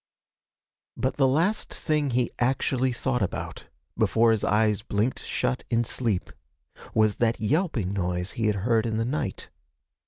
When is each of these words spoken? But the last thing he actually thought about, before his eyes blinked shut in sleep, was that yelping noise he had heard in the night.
But 0.97 1.17
the 1.17 1.27
last 1.27 1.71
thing 1.71 2.09
he 2.09 2.31
actually 2.39 2.91
thought 2.91 3.21
about, 3.21 3.65
before 3.95 4.31
his 4.31 4.43
eyes 4.43 4.81
blinked 4.81 5.23
shut 5.23 5.63
in 5.69 5.83
sleep, 5.83 6.31
was 6.95 7.17
that 7.17 7.39
yelping 7.39 7.93
noise 7.93 8.31
he 8.31 8.47
had 8.47 8.55
heard 8.65 8.87
in 8.87 8.97
the 8.97 9.05
night. 9.05 9.49